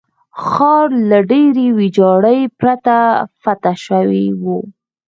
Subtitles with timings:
[0.45, 2.95] ښار له ډېرې ویجاړۍ پرته
[3.41, 4.59] فتح شوی وو.